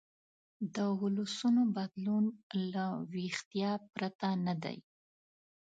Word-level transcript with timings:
د 0.75 0.77
ولسونو 1.01 1.61
بدلون 1.75 2.25
له 2.73 2.85
ویښتیا 3.13 3.71
پرته 3.95 4.27
نه 4.45 4.55
دی. 4.63 4.77